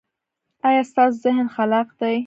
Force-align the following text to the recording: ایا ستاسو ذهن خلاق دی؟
ایا 0.67 0.81
ستاسو 0.91 1.15
ذهن 1.25 1.45
خلاق 1.55 1.87
دی؟ 1.99 2.17